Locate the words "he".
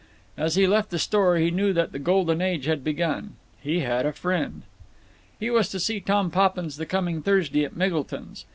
0.55-0.65, 1.37-1.51, 3.61-3.81, 5.39-5.51